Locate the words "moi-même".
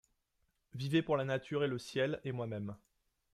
2.31-2.75